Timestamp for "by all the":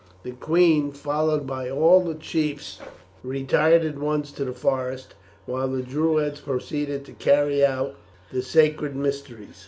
1.45-2.15